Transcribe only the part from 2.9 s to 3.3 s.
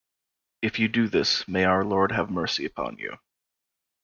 you.